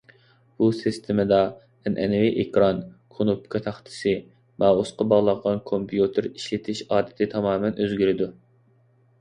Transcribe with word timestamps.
بۇ 0.61 0.67
سىستېمىدا 0.77 1.37
ئەنئەنىۋى 1.89 2.31
ئېكران، 2.43 2.79
كۇنۇپكا 3.17 3.61
تاختىسى، 3.67 4.15
مائۇسقا 4.65 5.09
باغلانغان 5.13 5.63
كومپيۇتېر 5.73 6.33
ئىشلىتىش 6.33 6.83
ئادىتى 6.89 7.29
تامامەن 7.37 7.79
ئۆزگىرىدۇ. 7.85 8.35